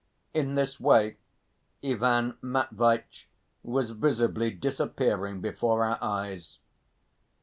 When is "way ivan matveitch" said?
0.79-3.27